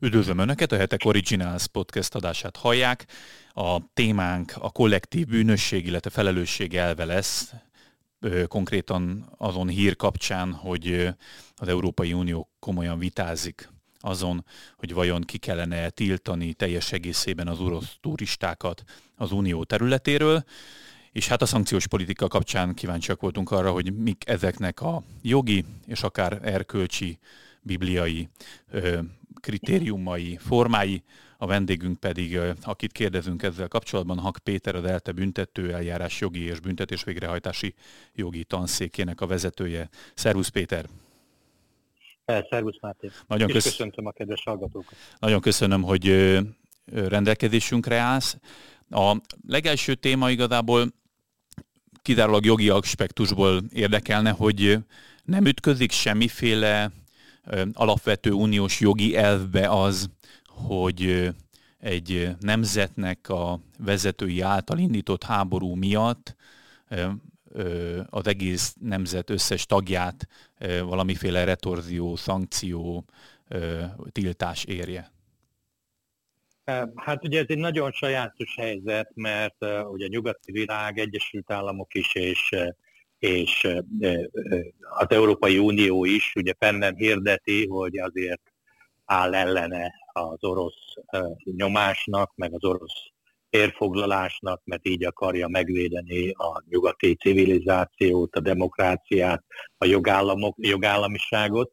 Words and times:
Üdvözlöm 0.00 0.38
Önöket, 0.38 0.72
a 0.72 0.76
Hetek 0.76 1.04
Originals 1.04 1.66
podcast 1.66 2.14
adását 2.14 2.56
hallják. 2.56 3.06
A 3.48 3.92
témánk 3.92 4.52
a 4.58 4.70
kollektív 4.70 5.26
bűnösség, 5.26 5.86
illetve 5.86 6.10
felelősség 6.10 6.76
elve 6.76 7.04
lesz, 7.04 7.52
konkrétan 8.48 9.32
azon 9.36 9.68
hír 9.68 9.96
kapcsán, 9.96 10.52
hogy 10.52 11.08
az 11.56 11.68
Európai 11.68 12.12
Unió 12.12 12.50
komolyan 12.58 12.98
vitázik 12.98 13.68
azon, 14.00 14.44
hogy 14.76 14.92
vajon 14.92 15.22
ki 15.22 15.38
kellene 15.38 15.90
tiltani 15.90 16.52
teljes 16.52 16.92
egészében 16.92 17.48
az 17.48 17.60
orosz 17.60 17.96
turistákat 18.00 18.82
az 19.16 19.32
unió 19.32 19.64
területéről. 19.64 20.44
És 21.12 21.28
hát 21.28 21.42
a 21.42 21.46
szankciós 21.46 21.86
politika 21.86 22.28
kapcsán 22.28 22.74
kíváncsiak 22.74 23.20
voltunk 23.20 23.50
arra, 23.50 23.70
hogy 23.70 23.96
mik 23.96 24.22
ezeknek 24.26 24.80
a 24.80 25.02
jogi 25.22 25.64
és 25.86 26.02
akár 26.02 26.38
erkölcsi, 26.42 27.18
bibliai 27.62 28.28
kritériumai, 29.40 30.38
formái, 30.40 31.02
a 31.38 31.46
vendégünk 31.46 32.00
pedig, 32.00 32.38
akit 32.62 32.92
kérdezünk 32.92 33.42
ezzel 33.42 33.68
kapcsolatban, 33.68 34.18
Hak 34.18 34.38
Péter, 34.38 34.74
a 34.74 34.80
Delte 34.80 35.12
büntető 35.12 35.72
eljárás 35.72 36.20
jogi 36.20 36.44
és 36.44 36.60
büntetés 36.60 37.04
végrehajtási 37.04 37.74
jogi 38.14 38.44
tanszékének 38.44 39.20
a 39.20 39.26
vezetője. 39.26 39.88
Szervusz 40.14 40.48
Péter! 40.48 40.86
Szervusz 42.50 42.80
Máté! 42.80 43.10
Nagyon 43.26 43.48
kösz... 43.48 43.62
köszöntöm 43.62 44.06
a 44.06 44.12
kedves 44.12 44.42
hallgatókat! 44.44 44.94
Nagyon 45.18 45.40
köszönöm, 45.40 45.82
hogy 45.82 46.36
rendelkezésünkre 46.84 47.96
állsz. 47.96 48.36
A 48.90 49.16
legelső 49.48 49.94
téma 49.94 50.30
igazából 50.30 50.92
kizárólag 52.02 52.44
jogi 52.44 52.68
aspektusból 52.68 53.62
érdekelne, 53.72 54.30
hogy 54.30 54.78
nem 55.24 55.46
ütközik 55.46 55.90
semmiféle 55.90 56.90
alapvető 57.72 58.30
uniós 58.30 58.80
jogi 58.80 59.16
elvbe 59.16 59.68
az, 59.68 60.10
hogy 60.46 61.30
egy 61.78 62.28
nemzetnek 62.40 63.28
a 63.28 63.60
vezetői 63.78 64.40
által 64.40 64.78
indított 64.78 65.24
háború 65.24 65.74
miatt 65.74 66.36
az 68.10 68.26
egész 68.26 68.74
nemzet 68.80 69.30
összes 69.30 69.66
tagját 69.66 70.28
valamiféle 70.82 71.44
retorzió, 71.44 72.16
szankció, 72.16 73.04
tiltás 74.12 74.64
érje? 74.64 75.12
Hát 76.94 77.24
ugye 77.24 77.40
ez 77.40 77.46
egy 77.48 77.58
nagyon 77.58 77.92
sajátos 77.92 78.54
helyzet, 78.56 79.10
mert 79.14 79.56
ugye 79.90 80.04
a 80.04 80.08
nyugati 80.08 80.52
világ, 80.52 80.98
Egyesült 80.98 81.50
Államok 81.50 81.94
is, 81.94 82.14
és 82.14 82.54
és 83.24 83.68
az 84.78 85.06
Európai 85.08 85.58
Unió 85.58 86.04
is 86.04 86.32
ugye 86.34 86.52
fennen 86.58 86.94
hirdeti, 86.94 87.66
hogy 87.66 87.98
azért 87.98 88.42
áll 89.04 89.34
ellene 89.34 89.92
az 90.12 90.44
orosz 90.44 90.94
nyomásnak, 91.44 92.32
meg 92.34 92.54
az 92.54 92.64
orosz 92.64 93.12
érfoglalásnak, 93.50 94.60
mert 94.64 94.88
így 94.88 95.04
akarja 95.04 95.48
megvédeni 95.48 96.30
a 96.30 96.62
nyugati 96.68 97.14
civilizációt, 97.14 98.36
a 98.36 98.40
demokráciát, 98.40 99.44
a 99.78 99.84
jogállamok, 99.84 100.56
jogállamiságot, 100.58 101.72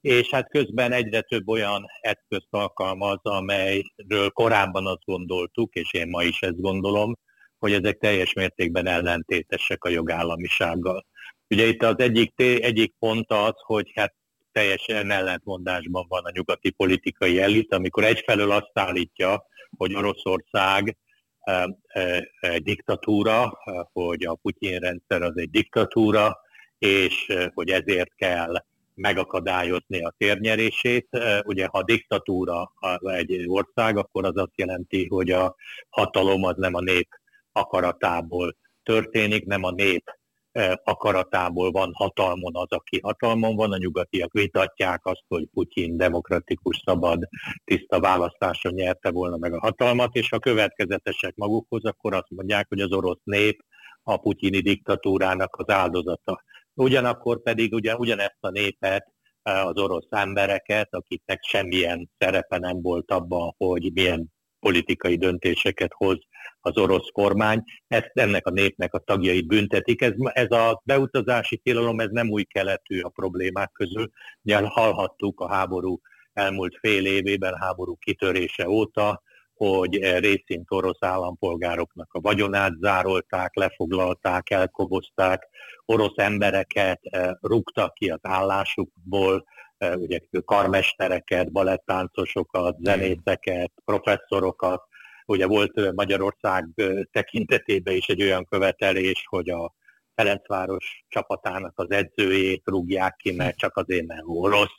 és 0.00 0.30
hát 0.30 0.50
közben 0.50 0.92
egyre 0.92 1.20
több 1.20 1.48
olyan 1.48 1.84
eszközt 2.00 2.48
alkalmaz, 2.50 3.18
amelyről 3.22 4.30
korábban 4.30 4.86
azt 4.86 5.04
gondoltuk, 5.04 5.74
és 5.74 5.92
én 5.92 6.08
ma 6.08 6.22
is 6.22 6.40
ezt 6.40 6.60
gondolom, 6.60 7.18
hogy 7.58 7.72
ezek 7.72 7.98
teljes 7.98 8.32
mértékben 8.32 8.86
ellentétesek 8.86 9.84
a 9.84 9.88
jogállamisággal. 9.88 11.06
Ugye 11.50 11.66
itt 11.66 11.82
az 11.82 11.98
egyik, 11.98 12.32
egyik 12.36 12.94
pont 12.98 13.32
az, 13.32 13.54
hogy 13.56 13.92
hát 13.94 14.14
teljesen 14.52 15.10
ellentmondásban 15.10 16.06
van 16.08 16.24
a 16.24 16.30
nyugati 16.32 16.70
politikai 16.70 17.40
elit, 17.40 17.74
amikor 17.74 18.04
egyfelől 18.04 18.50
azt 18.50 18.70
állítja, 18.74 19.46
hogy 19.76 19.94
Oroszország 19.94 20.96
e, 21.40 21.76
e, 21.86 22.28
egy 22.40 22.62
diktatúra, 22.62 23.58
hogy 23.92 24.24
a 24.24 24.34
Putyin 24.34 24.78
rendszer 24.78 25.22
az 25.22 25.32
egy 25.36 25.50
diktatúra, 25.50 26.38
és 26.78 27.28
e, 27.28 27.50
hogy 27.54 27.70
ezért 27.70 28.14
kell 28.14 28.54
megakadályozni 28.94 30.02
a 30.02 30.14
térnyerését. 30.18 31.08
Ugye, 31.44 31.66
ha 31.66 31.82
diktatúra 31.82 32.72
egy 33.00 33.44
ország, 33.46 33.96
akkor 33.96 34.24
az 34.24 34.36
azt 34.36 34.52
jelenti, 34.54 35.06
hogy 35.06 35.30
a 35.30 35.54
hatalom 35.88 36.44
az 36.44 36.54
nem 36.56 36.74
a 36.74 36.80
nép 36.80 37.08
akaratából 37.52 38.56
történik, 38.82 39.44
nem 39.44 39.64
a 39.64 39.70
nép 39.70 40.04
e, 40.52 40.80
akaratából 40.84 41.70
van 41.70 41.90
hatalmon 41.94 42.56
az, 42.56 42.66
aki 42.68 43.00
hatalmon 43.02 43.56
van. 43.56 43.72
A 43.72 43.76
nyugatiak 43.76 44.32
vitatják 44.32 45.06
azt, 45.06 45.24
hogy 45.28 45.48
Putyin 45.52 45.96
demokratikus, 45.96 46.82
szabad, 46.84 47.28
tiszta 47.64 48.00
választáson 48.00 48.72
nyerte 48.72 49.10
volna 49.10 49.36
meg 49.36 49.52
a 49.52 49.60
hatalmat, 49.60 50.14
és 50.14 50.28
ha 50.28 50.38
következetesek 50.38 51.34
magukhoz, 51.34 51.84
akkor 51.84 52.14
azt 52.14 52.30
mondják, 52.30 52.68
hogy 52.68 52.80
az 52.80 52.92
orosz 52.92 53.20
nép 53.24 53.64
a 54.02 54.16
putyini 54.16 54.60
diktatúrának 54.60 55.56
az 55.56 55.68
áldozata. 55.68 56.42
Ugyanakkor 56.74 57.42
pedig 57.42 57.72
ugye, 57.72 57.96
ugyanezt 57.96 58.38
a 58.40 58.50
népet, 58.50 59.12
e, 59.42 59.64
az 59.64 59.76
orosz 59.76 60.06
embereket, 60.10 60.94
akiknek 60.94 61.42
semmilyen 61.42 62.10
szerepe 62.18 62.58
nem 62.58 62.82
volt 62.82 63.10
abban, 63.10 63.54
hogy 63.56 63.90
milyen 63.92 64.36
politikai 64.60 65.16
döntéseket 65.16 65.92
hoz 65.94 66.18
az 66.60 66.76
orosz 66.76 67.08
kormány, 67.12 67.62
ezt 67.88 68.10
ennek 68.14 68.46
a 68.46 68.50
népnek 68.50 68.94
a 68.94 68.98
tagjait 68.98 69.46
büntetik. 69.46 70.02
Ez, 70.02 70.12
ez 70.32 70.50
a 70.50 70.82
beutazási 70.84 71.56
tilalom, 71.56 72.00
ez 72.00 72.10
nem 72.10 72.30
új 72.30 72.44
keletű 72.44 73.00
a 73.00 73.08
problémák 73.08 73.72
közül. 73.72 74.10
Ugye 74.42 74.60
hallhattuk 74.66 75.40
a 75.40 75.48
háború 75.48 76.00
elmúlt 76.32 76.78
fél 76.80 77.06
évében, 77.06 77.54
háború 77.60 77.96
kitörése 77.96 78.68
óta, 78.68 79.22
hogy 79.54 80.18
részint 80.18 80.66
orosz 80.68 81.02
állampolgároknak 81.02 82.08
a 82.12 82.20
vagyonát 82.20 82.72
zárolták, 82.80 83.56
lefoglalták, 83.56 84.50
elkobozták, 84.50 85.48
orosz 85.84 86.16
embereket 86.16 87.00
eh, 87.02 87.30
rúgtak 87.40 87.94
ki 87.94 88.10
az 88.10 88.18
állásukból, 88.22 89.44
eh, 89.78 89.96
ugye 89.96 90.20
karmestereket, 90.44 91.52
balettáncosokat, 91.52 92.76
zenészeket, 92.80 93.72
professzorokat, 93.84 94.82
Ugye 95.28 95.46
volt 95.46 95.92
Magyarország 95.94 96.66
tekintetében 97.10 97.94
is 97.94 98.06
egy 98.06 98.22
olyan 98.22 98.44
követelés, 98.44 99.24
hogy 99.26 99.50
a 99.50 99.74
Ferencváros 100.14 101.04
csapatának 101.08 101.72
az 101.74 101.90
edzőjét 101.90 102.62
rúgják 102.64 103.16
ki, 103.16 103.32
mert 103.32 103.56
csak 103.56 103.76
azért, 103.76 104.06
mert 104.06 104.22
orosz. 104.24 104.74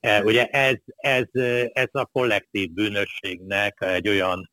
E, 0.00 0.22
ugye 0.22 0.46
ez, 0.46 0.76
ez, 0.96 1.24
ez 1.72 1.88
a 1.90 2.04
kollektív 2.04 2.70
bűnösségnek 2.70 3.76
egy 3.80 4.08
olyan 4.08 4.50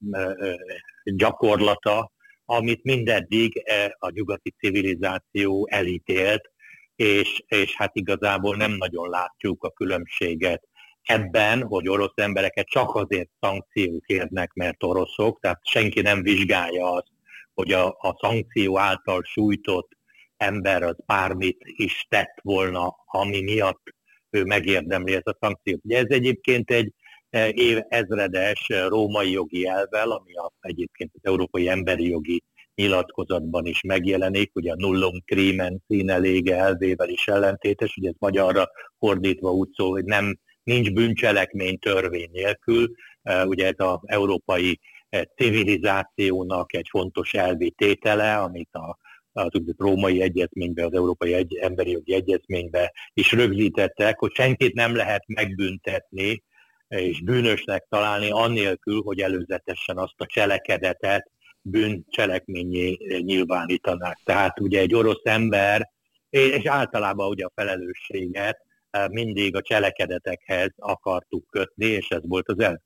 gyakorlata, 1.03 2.11
amit 2.45 2.83
mindeddig 2.83 3.61
e, 3.65 3.95
a 3.99 4.09
nyugati 4.09 4.55
civilizáció 4.59 5.67
elítélt, 5.71 6.51
és, 6.95 7.43
és 7.47 7.75
hát 7.75 7.95
igazából 7.95 8.55
nem 8.55 8.71
nagyon 8.71 9.09
látjuk 9.09 9.63
a 9.63 9.71
különbséget 9.71 10.67
ebben, 11.03 11.63
hogy 11.63 11.89
orosz 11.89 12.13
embereket 12.15 12.67
csak 12.67 12.95
azért 12.95 13.29
szankciók 13.39 14.07
érnek, 14.07 14.53
mert 14.53 14.83
oroszok, 14.83 15.39
tehát 15.39 15.59
senki 15.63 16.01
nem 16.01 16.23
vizsgálja 16.23 16.91
azt, 16.91 17.11
hogy 17.53 17.71
a, 17.71 17.87
a 17.87 18.17
szankció 18.21 18.79
által 18.79 19.23
sújtott 19.23 19.97
ember 20.37 20.83
az 20.83 20.95
bármit 21.05 21.61
is 21.63 22.05
tett 22.09 22.39
volna, 22.41 22.95
ami 23.05 23.41
miatt 23.41 23.81
ő 24.29 24.43
megérdemli 24.43 25.13
ezt 25.13 25.27
a 25.27 25.37
szankciót. 25.39 25.79
Ugye 25.83 25.97
ez 25.97 26.09
egyébként 26.09 26.71
egy 26.71 26.93
e, 27.29 27.49
év 27.49 27.79
ezredes 27.87 28.67
római 28.87 29.31
jogi 29.31 29.67
elvel, 29.67 30.11
ami 30.11 30.33
a, 30.33 30.51
egyébként 30.61 31.11
az 31.13 31.19
Európai 31.23 31.67
Emberi 31.69 32.07
Jogi 32.09 32.43
nyilatkozatban 32.75 33.65
is 33.65 33.81
megjelenik, 33.81 34.55
ugye 34.55 34.71
a 34.71 34.75
nullum 34.75 35.19
crimen 35.25 35.83
színe 35.87 36.17
lége 36.17 36.55
elvével 36.55 37.09
is 37.09 37.27
ellentétes, 37.27 37.95
ugye 37.95 38.09
ez 38.09 38.15
magyarra 38.19 38.69
fordítva 38.99 39.51
úgy 39.51 39.69
szól, 39.73 39.91
hogy 39.91 40.03
nem 40.03 40.39
nincs 40.63 40.91
bűncselekmény 40.91 41.79
törvény 41.79 42.29
nélkül. 42.31 42.91
Ugye 43.43 43.65
ez 43.65 43.73
az 43.77 43.99
európai 44.05 44.79
civilizációnak 45.35 46.73
egy 46.73 46.87
fontos 46.89 47.33
elvi 47.33 47.71
tétele, 47.71 48.37
amit 48.37 48.69
a, 48.71 48.97
az 49.31 49.49
római 49.77 50.21
egyezménybe, 50.21 50.85
az 50.85 50.93
Európai 50.93 51.33
egy, 51.33 51.55
Emberi 51.55 51.91
Jogi 51.91 52.13
Egyezménybe 52.13 52.93
is 53.13 53.31
rögzítettek, 53.31 54.19
hogy 54.19 54.33
senkit 54.33 54.73
nem 54.73 54.95
lehet 54.95 55.27
megbüntetni 55.27 56.43
és 56.87 57.21
bűnösnek 57.21 57.85
találni 57.89 58.29
annélkül, 58.29 59.01
hogy 59.01 59.19
előzetesen 59.19 59.97
azt 59.97 60.13
a 60.17 60.25
cselekedetet 60.25 61.31
bűncselekményé 61.61 62.97
nyilvánítanák. 63.19 64.19
Tehát 64.23 64.59
ugye 64.59 64.79
egy 64.79 64.93
orosz 64.93 65.21
ember, 65.23 65.89
és 66.29 66.65
általában 66.65 67.29
ugye 67.29 67.45
a 67.45 67.51
felelősséget 67.55 68.57
mindig 69.11 69.55
a 69.55 69.61
cselekedetekhez 69.61 70.69
akartuk 70.75 71.45
kötni, 71.49 71.85
és 71.85 72.07
ez 72.09 72.21
volt 72.23 72.47
az 72.47 72.59
el. 72.59 72.81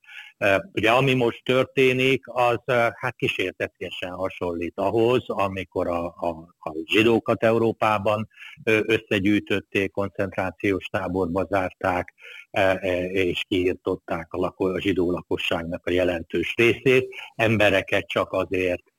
Ugye 0.73 0.91
ami 0.91 1.13
most 1.13 1.43
történik, 1.43 2.23
az 2.25 2.59
hát 2.95 3.15
kísértetiesen 3.15 4.11
hasonlít 4.11 4.73
ahhoz, 4.75 5.23
amikor 5.27 5.87
a, 5.87 6.05
a, 6.05 6.55
a 6.59 6.73
zsidókat 6.85 7.43
Európában 7.43 8.29
összegyűjtötték, 8.63 9.91
koncentrációs 9.91 10.85
táborba 10.85 11.47
zárták, 11.49 12.13
és 13.11 13.43
kiirtották 13.47 14.33
a, 14.33 14.37
lako, 14.37 14.65
a 14.65 14.81
zsidó 14.81 15.11
lakosságnak 15.11 15.85
a 15.85 15.91
jelentős 15.91 16.53
részét. 16.55 17.15
Embereket 17.35 18.07
csak 18.07 18.31
azért 18.31 18.92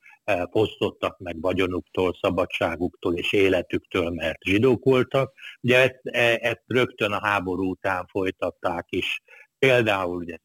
fosztottak 0.50 1.18
meg 1.18 1.40
vagyonuktól, 1.40 2.18
szabadságuktól 2.20 3.14
és 3.14 3.32
életüktől, 3.32 4.10
mert 4.10 4.42
zsidók 4.42 4.84
voltak. 4.84 5.32
Ugye 5.60 5.78
ezt, 5.78 6.00
e, 6.02 6.38
ezt 6.40 6.64
rögtön 6.66 7.12
a 7.12 7.26
háború 7.26 7.70
után 7.70 8.06
folytatták 8.06 8.86
is, 8.88 9.22
például 9.58 10.16
ugye, 10.16 10.36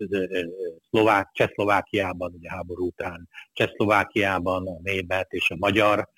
Szlovák, 0.89 1.29
Csehszlovákiában, 1.33 2.33
ugye 2.33 2.49
háború 2.49 2.85
után 2.85 3.29
Csehszlovákiában 3.53 4.67
a 4.67 4.79
német 4.81 5.31
és 5.31 5.49
a 5.49 5.55
magyar 5.59 6.09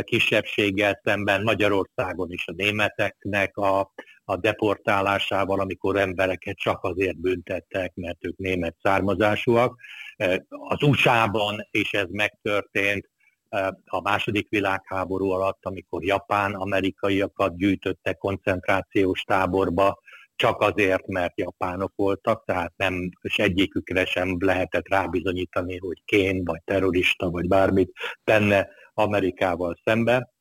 kisebbséggel 0.00 1.00
szemben, 1.04 1.42
Magyarországon 1.42 2.30
is 2.30 2.48
a 2.48 2.52
németeknek 2.52 3.56
a, 3.56 3.92
a 4.24 4.36
deportálásával, 4.36 5.60
amikor 5.60 5.96
embereket 5.96 6.56
csak 6.56 6.82
azért 6.82 7.20
büntettek, 7.20 7.94
mert 7.94 8.24
ők 8.24 8.36
német 8.36 8.76
származásúak. 8.82 9.80
Az 10.48 10.82
USA-ban 10.82 11.68
is 11.70 11.92
ez 11.92 12.06
megtörtént 12.10 13.10
a 13.84 14.00
második 14.00 14.48
világháború 14.48 15.30
alatt, 15.30 15.58
amikor 15.62 16.04
japán 16.04 16.54
amerikaiakat 16.54 17.56
gyűjtöttek 17.56 18.18
koncentrációs 18.18 19.22
táborba, 19.22 19.98
csak 20.36 20.60
azért, 20.60 21.06
mert 21.06 21.38
japánok 21.38 21.92
voltak, 21.96 22.44
tehát 22.44 22.72
nem, 22.76 23.10
és 23.20 23.38
egyikükre 23.38 24.04
sem 24.04 24.36
lehetett 24.38 24.88
rábizonyítani, 24.88 25.78
hogy 25.78 26.02
kén, 26.04 26.44
vagy 26.44 26.60
terrorista, 26.64 27.30
vagy 27.30 27.48
bármit 27.48 27.92
tenne 28.24 28.68
Amerikával 28.94 29.76
szemben 29.84 30.31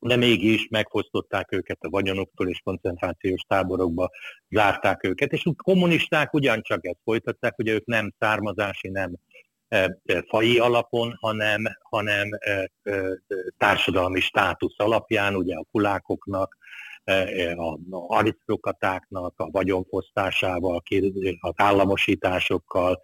de 0.00 0.16
mégis 0.16 0.68
megfosztották 0.70 1.52
őket 1.52 1.78
a 1.80 1.88
vagyonoktól, 1.88 2.48
és 2.48 2.60
koncentrációs 2.64 3.40
táborokba 3.48 4.10
zárták 4.48 5.04
őket, 5.04 5.32
és 5.32 5.48
kommunisták 5.56 6.34
ugyancsak 6.34 6.86
ezt 6.86 7.00
folytatták, 7.04 7.54
hogy 7.54 7.68
ők 7.68 7.86
nem 7.86 8.14
származási, 8.18 8.88
nem 8.88 9.12
e, 9.68 9.98
e, 10.04 10.24
fai 10.28 10.58
alapon, 10.58 11.16
hanem, 11.20 11.62
hanem 11.82 12.28
e, 12.38 12.70
társadalmi 13.58 14.20
státusz 14.20 14.78
alapján, 14.78 15.34
ugye 15.34 15.56
a 15.56 15.66
kulákoknak, 15.70 16.56
a 17.56 17.78
arisztokratáknak 17.88 19.34
a 19.36 19.50
vagyonfosztásával, 19.50 20.82
az 21.40 21.52
államosításokkal, 21.56 23.00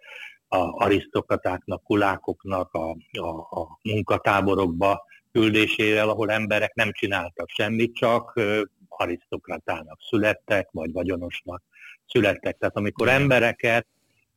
a 0.47 0.83
arisztokratáknak, 0.83 1.83
kulákoknak 1.83 2.73
a, 2.73 2.97
a, 3.11 3.27
a 3.61 3.79
munkatáborokba 3.81 5.03
küldésével, 5.35 6.09
ahol 6.09 6.31
emberek 6.31 6.73
nem 6.73 6.91
csináltak 6.91 7.49
semmit, 7.49 7.95
csak 7.95 8.39
arisztokratának 8.87 9.99
születtek, 10.09 10.69
vagy 10.71 10.91
vagyonosnak 10.91 11.63
születtek. 12.07 12.57
Tehát 12.57 12.77
amikor 12.77 13.09
embereket 13.09 13.87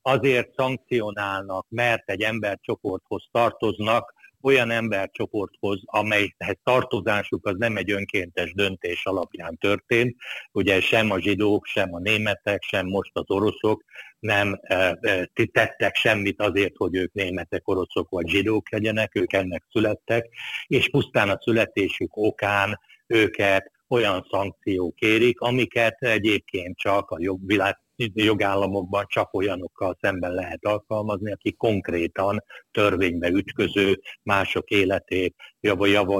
azért 0.02 0.54
szankcionálnak, 0.56 1.66
mert 1.68 2.10
egy 2.10 2.22
embercsoporthoz 2.22 3.28
tartoznak, 3.32 4.14
olyan 4.42 4.70
embercsoporthoz, 4.70 5.80
amelyhez 5.84 6.56
tartozásuk 6.62 7.46
az 7.46 7.54
nem 7.58 7.76
egy 7.76 7.90
önkéntes 7.90 8.54
döntés 8.54 9.04
alapján 9.04 9.56
történt. 9.56 10.16
Ugye 10.52 10.80
sem 10.80 11.10
a 11.10 11.20
zsidók, 11.20 11.66
sem 11.66 11.94
a 11.94 11.98
németek, 11.98 12.62
sem 12.62 12.86
most 12.86 13.10
az 13.12 13.24
oroszok 13.26 13.84
nem 14.18 14.58
e, 14.62 14.98
e, 15.00 15.28
tettek 15.52 15.94
semmit 15.94 16.40
azért, 16.40 16.76
hogy 16.76 16.94
ők 16.94 17.12
németek, 17.12 17.68
oroszok 17.68 18.08
vagy 18.08 18.28
zsidók 18.28 18.70
legyenek, 18.70 19.14
ők 19.14 19.32
ennek 19.32 19.64
születtek, 19.70 20.28
és 20.66 20.90
pusztán 20.90 21.28
a 21.28 21.38
születésük 21.40 22.16
okán 22.16 22.78
őket 23.06 23.70
olyan 23.88 24.26
szankciók 24.30 25.00
érik, 25.00 25.40
amiket 25.40 26.02
egyébként 26.02 26.76
csak 26.76 27.10
a 27.10 27.16
jogvilág 27.20 27.78
jogállamokban 28.14 29.04
csak 29.08 29.34
olyanokkal 29.34 29.96
szemben 30.00 30.32
lehet 30.32 30.64
alkalmazni, 30.64 31.32
akik 31.32 31.56
konkrétan 31.56 32.44
törvénybe 32.70 33.28
ütköző, 33.28 34.00
mások 34.22 34.68
életét, 34.68 35.34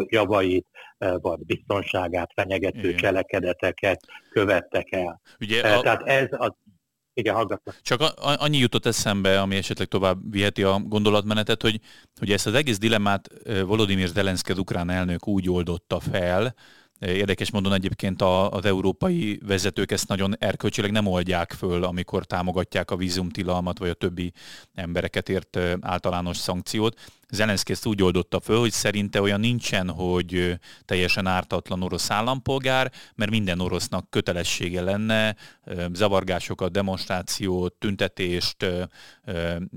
javait, 0.08 0.66
eh, 0.98 1.14
vagy 1.20 1.38
biztonságát 1.38 2.30
fenyegető 2.34 2.88
Igen. 2.88 2.96
cselekedeteket 2.96 4.00
követtek 4.30 4.92
el. 4.92 5.20
Ugye 5.40 5.62
eh, 5.62 5.78
a... 5.78 5.82
Tehát 5.82 6.02
ez 6.02 6.28
az 6.30 6.52
igen, 7.12 7.34
hallgatlak. 7.34 7.80
Csak 7.82 8.00
annyi 8.16 8.58
jutott 8.58 8.86
eszembe, 8.86 9.40
ami 9.40 9.56
esetleg 9.56 9.86
tovább 9.86 10.30
viheti 10.30 10.62
a 10.62 10.78
gondolatmenetet, 10.78 11.62
hogy, 11.62 11.80
hogy 12.18 12.32
ezt 12.32 12.46
az 12.46 12.54
egész 12.54 12.78
dilemmát 12.78 13.28
eh, 13.44 13.62
Volodymyr 13.62 14.08
Zelenszky, 14.08 14.52
az 14.52 14.58
ukrán 14.58 14.90
elnök 14.90 15.28
úgy 15.28 15.50
oldotta 15.50 16.00
fel, 16.00 16.54
Érdekes 17.00 17.50
módon 17.50 17.72
egyébként 17.72 18.22
az 18.22 18.64
európai 18.64 19.40
vezetők 19.46 19.90
ezt 19.90 20.08
nagyon 20.08 20.36
erkölcsileg 20.38 20.90
nem 20.90 21.06
oldják 21.06 21.52
föl, 21.52 21.84
amikor 21.84 22.24
támogatják 22.24 22.90
a 22.90 22.96
vízumtilalmat, 22.96 23.78
vagy 23.78 23.88
a 23.88 23.94
többi 23.94 24.32
embereket 24.74 25.28
ért 25.28 25.58
általános 25.80 26.36
szankciót. 26.36 27.00
Zelenszky 27.30 27.72
ezt 27.72 27.86
úgy 27.86 28.02
oldotta 28.02 28.40
föl, 28.40 28.58
hogy 28.58 28.72
szerinte 28.72 29.20
olyan 29.20 29.40
nincsen, 29.40 29.90
hogy 29.90 30.58
teljesen 30.84 31.26
ártatlan 31.26 31.82
orosz 31.82 32.10
állampolgár, 32.10 32.92
mert 33.14 33.30
minden 33.30 33.60
orosznak 33.60 34.10
kötelessége 34.10 34.82
lenne 34.82 35.36
zavargásokat, 35.92 36.72
demonstrációt, 36.72 37.74
tüntetést, 37.74 38.66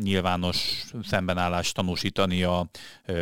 nyilvános 0.04 0.84
szembenállást 1.04 1.76
tanúsítani 1.76 2.44
a 2.44 2.70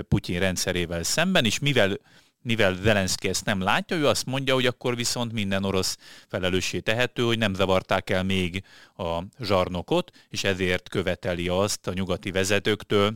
Putyin 0.07 0.39
rendszerével 0.39 1.03
szemben, 1.03 1.45
és 1.45 1.59
mivel 1.59 1.97
mivel 2.41 2.75
Zelenszky 2.75 3.30
ezt 3.30 3.45
nem 3.45 3.62
látja, 3.62 3.97
ő 3.97 4.07
azt 4.07 4.25
mondja, 4.25 4.53
hogy 4.53 4.65
akkor 4.65 4.95
viszont 4.95 5.33
minden 5.33 5.63
orosz 5.63 5.97
felelőssé 6.27 6.80
tehető, 6.80 7.24
hogy 7.24 7.38
nem 7.38 7.53
zavarták 7.53 8.09
el 8.09 8.24
még 8.24 8.63
a 8.97 9.24
zsarnokot, 9.39 10.12
és 10.30 10.44
ezért 10.44 10.89
követeli 10.89 11.47
azt 11.47 11.88
a 11.88 11.94
nyugati 11.94 12.31
vezetőktől, 12.31 13.13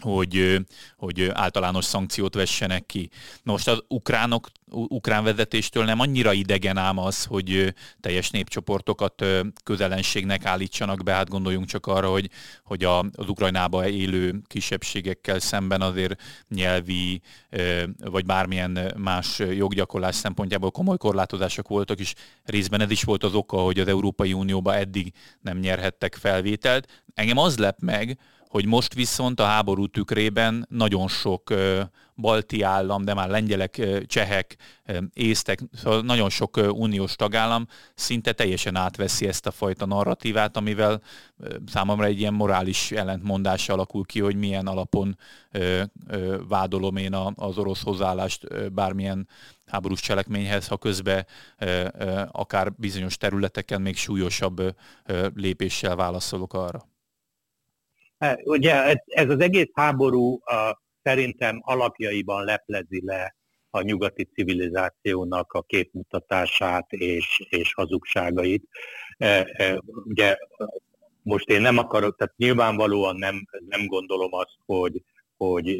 hogy, 0.00 0.60
hogy 0.96 1.30
általános 1.32 1.84
szankciót 1.84 2.34
vessenek 2.34 2.86
ki. 2.86 3.10
Most 3.42 3.68
az 3.68 3.82
ukránok, 3.88 4.50
ukrán 4.70 5.24
vezetéstől 5.24 5.84
nem 5.84 6.00
annyira 6.00 6.32
idegen 6.32 6.76
ám 6.76 6.98
az, 6.98 7.24
hogy 7.24 7.74
teljes 8.00 8.30
népcsoportokat 8.30 9.24
közelenségnek 9.64 10.44
állítsanak 10.44 11.02
be, 11.02 11.12
hát 11.12 11.28
gondoljunk 11.28 11.66
csak 11.66 11.86
arra, 11.86 12.10
hogy, 12.10 12.30
hogy 12.64 12.84
az 12.84 13.28
Ukrajnába 13.28 13.88
élő 13.88 14.42
kisebbségekkel 14.46 15.38
szemben 15.38 15.80
azért 15.80 16.20
nyelvi 16.48 17.20
vagy 18.04 18.24
bármilyen 18.24 18.94
más 18.96 19.38
joggyakorlás 19.38 20.14
szempontjából 20.14 20.70
komoly 20.70 20.96
korlátozások 20.96 21.68
voltak, 21.68 22.00
és 22.00 22.14
részben 22.44 22.80
ez 22.80 22.90
is 22.90 23.02
volt 23.02 23.24
az 23.24 23.34
oka, 23.34 23.56
hogy 23.56 23.78
az 23.78 23.88
Európai 23.88 24.32
Unióba 24.32 24.74
eddig 24.74 25.12
nem 25.40 25.58
nyerhettek 25.58 26.14
felvételt. 26.14 27.02
Engem 27.14 27.38
az 27.38 27.58
lep 27.58 27.78
meg, 27.80 28.18
hogy 28.52 28.66
most 28.66 28.94
viszont 28.94 29.40
a 29.40 29.44
háború 29.44 29.86
tükrében 29.86 30.66
nagyon 30.68 31.08
sok 31.08 31.54
balti 32.14 32.62
állam, 32.62 33.04
de 33.04 33.14
már 33.14 33.28
lengyelek, 33.28 33.80
csehek, 34.06 34.56
észtek, 35.12 35.60
szóval 35.72 36.00
nagyon 36.00 36.30
sok 36.30 36.56
uniós 36.56 37.16
tagállam 37.16 37.66
szinte 37.94 38.32
teljesen 38.32 38.76
átveszi 38.76 39.28
ezt 39.28 39.46
a 39.46 39.50
fajta 39.50 39.86
narratívát, 39.86 40.56
amivel 40.56 41.02
számomra 41.66 42.04
egy 42.04 42.18
ilyen 42.18 42.34
morális 42.34 42.90
ellentmondás 42.90 43.68
alakul 43.68 44.04
ki, 44.04 44.20
hogy 44.20 44.36
milyen 44.36 44.66
alapon 44.66 45.18
vádolom 46.48 46.96
én 46.96 47.14
az 47.34 47.58
orosz 47.58 47.82
hozzáállást 47.82 48.72
bármilyen 48.72 49.28
háborús 49.66 50.00
cselekményhez, 50.00 50.66
ha 50.66 50.76
közben 50.76 51.26
akár 52.26 52.72
bizonyos 52.72 53.16
területeken 53.16 53.82
még 53.82 53.96
súlyosabb 53.96 54.76
lépéssel 55.34 55.96
válaszolok 55.96 56.54
arra. 56.54 56.90
Hát, 58.22 58.40
ugye 58.44 58.96
ez 59.04 59.28
az 59.30 59.40
egész 59.40 59.70
háború 59.74 60.40
a, 60.44 60.82
szerintem 61.02 61.60
alapjaiban 61.64 62.44
leplezi 62.44 63.02
le 63.04 63.36
a 63.70 63.80
nyugati 63.80 64.24
civilizációnak 64.24 65.52
a 65.52 65.62
képmutatását 65.62 66.92
és, 66.92 67.46
és 67.48 67.74
hazugságait. 67.74 68.68
E, 69.18 69.50
e, 69.52 69.82
ugye 70.04 70.36
most 71.22 71.48
én 71.48 71.60
nem 71.60 71.78
akarok, 71.78 72.16
tehát 72.16 72.36
nyilvánvalóan 72.36 73.16
nem, 73.16 73.46
nem 73.68 73.86
gondolom 73.86 74.34
azt, 74.34 74.56
hogy 74.66 75.02
hogy 75.48 75.76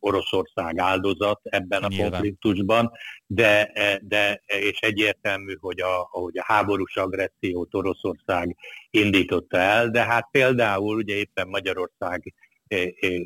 Oroszország 0.00 0.78
áldozat 0.78 1.40
ebben 1.42 1.82
a 1.82 1.88
Nyilván. 1.88 2.10
konfliktusban, 2.10 2.90
de, 3.26 3.72
de 4.02 4.42
és 4.46 4.78
egyértelmű, 4.80 5.56
hogy 5.60 5.80
a, 5.80 6.08
hogy 6.10 6.38
a 6.38 6.44
háborús 6.46 6.96
agressziót 6.96 7.74
Oroszország 7.74 8.56
indította 8.90 9.56
el, 9.56 9.90
de 9.90 10.04
hát 10.04 10.28
például 10.30 10.96
ugye 10.96 11.14
éppen 11.14 11.48
Magyarország 11.48 12.34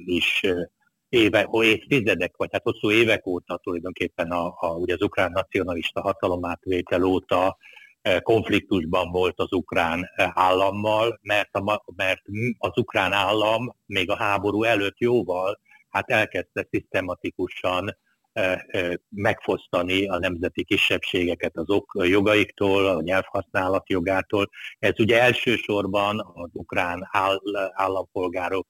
is 0.05 0.47
éve, 1.09 1.49
évtizedek, 1.53 2.37
vagy 2.37 2.49
hát 2.53 2.63
hosszú 2.63 2.91
évek 2.91 3.27
óta 3.27 3.61
tulajdonképpen 3.63 4.31
a, 4.31 4.47
a, 4.57 4.67
ugye 4.67 4.95
az 4.95 5.03
ukrán 5.03 5.31
nacionalista 5.31 6.01
hatalomátvétel 6.01 7.05
óta 7.05 7.57
konfliktusban 8.23 9.11
volt 9.11 9.39
az 9.39 9.53
ukrán 9.53 10.11
állammal, 10.17 11.19
mert, 11.23 11.55
a, 11.55 11.83
mert 11.97 12.23
az 12.59 12.79
ukrán 12.79 13.13
állam 13.13 13.77
még 13.87 14.11
a 14.11 14.17
háború 14.17 14.63
előtt 14.63 14.99
jóval 14.99 15.61
hát 15.91 16.11
elkezdte 16.11 16.67
szisztematikusan 16.71 17.97
megfosztani 19.09 20.09
a 20.09 20.19
nemzeti 20.19 20.65
kisebbségeket 20.65 21.57
az 21.57 21.71
ok 21.71 21.93
jogaiktól, 22.03 22.87
a 22.87 23.01
nyelvhasználat 23.03 23.89
jogától. 23.89 24.51
Ez 24.79 24.93
ugye 24.99 25.21
elsősorban 25.21 26.33
az 26.35 26.51
ukrán 26.53 27.09
áll, 27.11 27.39
állampolgárok 27.73 28.67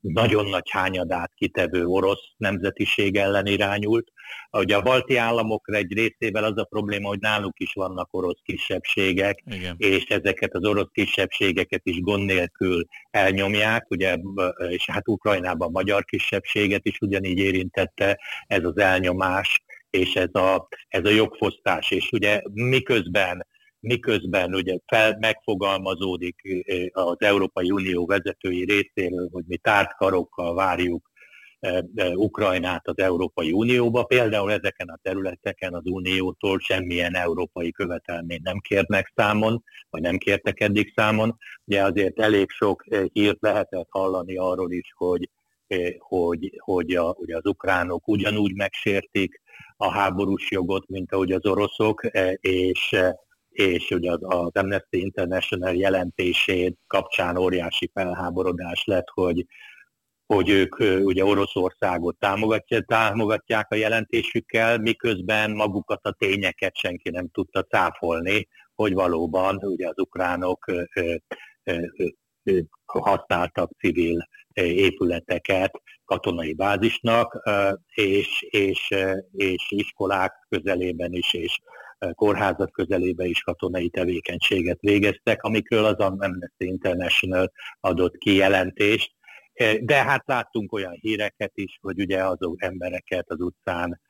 nagyon 0.00 0.46
nagy 0.46 0.70
hányadát 0.70 1.32
kitevő 1.34 1.84
orosz 1.84 2.32
nemzetiség 2.36 3.16
ellen 3.16 3.46
irányult. 3.46 4.12
Ugye 4.50 4.76
a 4.76 4.82
balti 4.82 5.16
államok 5.16 5.68
egy 5.72 5.92
részével 5.92 6.44
az 6.44 6.56
a 6.56 6.64
probléma, 6.64 7.08
hogy 7.08 7.18
náluk 7.18 7.60
is 7.60 7.72
vannak 7.72 8.08
orosz 8.10 8.40
kisebbségek, 8.42 9.42
Igen. 9.46 9.74
és 9.78 10.04
ezeket 10.04 10.54
az 10.54 10.64
orosz 10.64 10.90
kisebbségeket 10.92 11.80
is 11.84 12.00
gond 12.00 12.24
nélkül 12.24 12.84
elnyomják, 13.10 13.90
ugye, 13.90 14.16
és 14.68 14.90
hát 14.90 15.08
Ukrajnában 15.08 15.70
magyar 15.70 16.04
kisebbséget 16.04 16.86
is 16.86 16.98
ugyanígy 17.00 17.38
érintette 17.38 18.20
ez 18.46 18.64
az 18.64 18.78
elnyomás, 18.78 19.62
és 19.90 20.14
ez 20.14 20.34
a, 20.34 20.68
ez 20.88 21.04
a 21.04 21.10
jogfosztás. 21.10 21.90
És 21.90 22.10
ugye 22.12 22.42
miközben 22.52 23.46
miközben 23.80 24.54
ugye 24.54 24.78
fel 24.86 25.16
megfogalmazódik 25.20 26.40
az 26.92 27.16
Európai 27.18 27.70
Unió 27.70 28.06
vezetői 28.06 28.64
részéről, 28.64 29.28
hogy 29.32 29.44
mi 29.46 29.56
tárt 29.56 29.96
karokkal 29.96 30.54
várjuk 30.54 31.08
Ukrajnát 32.14 32.88
az 32.88 32.98
Európai 32.98 33.52
Unióba. 33.52 34.04
Például 34.04 34.52
ezeken 34.52 34.88
a 34.88 34.98
területeken 35.02 35.74
az 35.74 35.82
Uniótól 35.84 36.58
semmilyen 36.58 37.14
európai 37.14 37.72
követelményt 37.72 38.42
nem 38.42 38.58
kérnek 38.58 39.12
számon, 39.16 39.62
vagy 39.90 40.02
nem 40.02 40.16
kértek 40.16 40.60
eddig 40.60 40.92
számon. 40.96 41.36
Ugye 41.64 41.82
azért 41.84 42.20
elég 42.20 42.50
sok 42.50 42.84
hírt 43.12 43.38
lehetett 43.40 43.86
hallani 43.90 44.36
arról 44.36 44.72
is, 44.72 44.92
hogy, 44.96 45.30
hogy, 45.98 46.52
hogy 46.58 46.94
a, 46.94 47.14
ugye 47.18 47.36
az 47.36 47.46
ukránok 47.46 48.08
ugyanúgy 48.08 48.54
megsértik 48.54 49.40
a 49.76 49.90
háborús 49.90 50.50
jogot, 50.50 50.88
mint 50.88 51.12
ahogy 51.12 51.32
az 51.32 51.46
oroszok, 51.46 52.02
és 52.40 52.96
és 53.58 53.90
ugye 53.90 54.10
az, 54.10 54.18
az 54.20 54.50
Amnesty 54.52 54.96
International 54.96 55.74
jelentését 55.74 56.78
kapcsán 56.86 57.36
óriási 57.36 57.90
felháborodás 57.94 58.84
lett, 58.84 59.08
hogy, 59.08 59.46
hogy 60.26 60.48
ők 60.48 60.78
ugye 60.80 61.24
Oroszországot 61.24 62.18
támogatják, 62.18 62.84
támogatják 62.84 63.66
a 63.70 63.74
jelentésükkel, 63.74 64.78
miközben 64.78 65.50
magukat 65.50 66.06
a 66.06 66.12
tényeket 66.12 66.76
senki 66.76 67.10
nem 67.10 67.28
tudta 67.28 67.62
cáfolni, 67.62 68.48
hogy 68.74 68.92
valóban 68.92 69.56
ugye 69.62 69.88
az 69.88 69.98
ukránok 69.98 70.66
ö, 70.66 70.82
ö, 70.94 71.14
ö, 72.42 72.58
használtak 72.84 73.70
civil 73.78 74.28
épületeket 74.54 75.80
katonai 76.04 76.54
bázisnak, 76.54 77.48
és, 77.94 78.42
és, 78.50 78.94
és 79.32 79.66
iskolák 79.68 80.32
közelében 80.48 81.12
is, 81.12 81.34
és 81.34 81.58
kórházak 82.14 82.72
közelébe 82.72 83.24
is 83.24 83.40
katonai 83.40 83.88
tevékenységet 83.88 84.80
végeztek, 84.80 85.42
amikről 85.42 85.84
az 85.84 85.96
Amnesty 85.96 86.64
International 86.64 87.52
adott 87.80 88.16
kijelentést. 88.16 89.16
De 89.80 90.02
hát 90.02 90.22
láttunk 90.26 90.72
olyan 90.72 90.98
híreket 91.00 91.52
is, 91.54 91.78
hogy 91.80 92.00
ugye 92.00 92.24
azok 92.24 92.62
embereket 92.62 93.30
az 93.30 93.40
utcán 93.40 94.00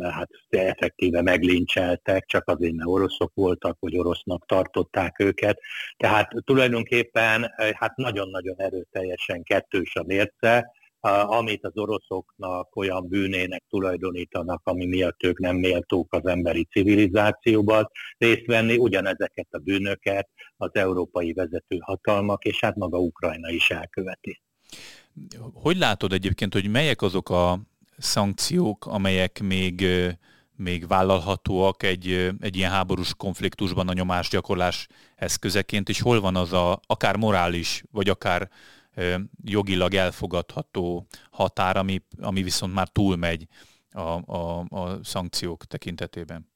hát 0.00 0.30
effektíve 0.48 1.22
meglincseltek, 1.22 2.24
csak 2.26 2.48
azért, 2.48 2.74
mert 2.74 2.88
oroszok 2.88 3.32
voltak, 3.34 3.76
vagy 3.80 3.98
orosznak 3.98 4.46
tartották 4.46 5.18
őket. 5.18 5.60
Tehát 5.96 6.32
tulajdonképpen 6.44 7.52
hát 7.74 7.96
nagyon-nagyon 7.96 8.60
erőteljesen 8.60 9.42
kettős 9.42 9.96
a 9.96 10.02
mérce, 10.02 10.72
amit 11.26 11.64
az 11.64 11.76
oroszoknak 11.76 12.76
olyan 12.76 13.08
bűnének 13.08 13.64
tulajdonítanak, 13.68 14.60
ami 14.64 14.86
miatt 14.86 15.22
ők 15.22 15.38
nem 15.38 15.56
méltók 15.56 16.14
az 16.14 16.26
emberi 16.26 16.64
civilizációban 16.64 17.90
részt 18.18 18.46
venni, 18.46 18.76
ugyanezeket 18.76 19.46
a 19.50 19.58
bűnöket 19.58 20.28
az 20.56 20.70
európai 20.72 21.32
vezető 21.32 21.78
hatalmak, 21.80 22.44
és 22.44 22.60
hát 22.60 22.76
maga 22.76 22.98
Ukrajna 22.98 23.50
is 23.50 23.70
elköveti. 23.70 24.40
Hogy 25.52 25.76
látod 25.76 26.12
egyébként, 26.12 26.52
hogy 26.52 26.70
melyek 26.70 27.02
azok 27.02 27.30
a 27.30 27.58
szankciók, 27.98 28.86
amelyek 28.86 29.40
még, 29.42 29.86
még 30.56 30.86
vállalhatóak 30.86 31.82
egy, 31.82 32.30
egy 32.40 32.56
ilyen 32.56 32.70
háborús 32.70 33.14
konfliktusban 33.14 33.88
a 33.88 33.92
nyomásgyakorlás 33.92 34.86
eszközeként, 35.16 35.88
és 35.88 36.00
hol 36.00 36.20
van 36.20 36.36
az 36.36 36.52
a 36.52 36.80
akár 36.86 37.16
morális, 37.16 37.82
vagy 37.90 38.08
akár 38.08 38.50
jogilag 39.44 39.94
elfogadható 39.94 41.06
határ, 41.30 41.76
ami, 41.76 42.02
ami 42.20 42.42
viszont 42.42 42.74
már 42.74 42.88
túlmegy 42.88 43.46
a, 43.90 44.34
a, 44.36 44.66
a 44.68 44.98
szankciók 45.02 45.64
tekintetében? 45.64 46.48